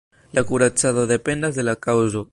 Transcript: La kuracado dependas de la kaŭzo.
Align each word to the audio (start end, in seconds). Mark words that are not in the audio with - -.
La 0.37 0.43
kuracado 0.51 1.03
dependas 1.13 1.53
de 1.61 1.67
la 1.71 1.77
kaŭzo. 1.89 2.29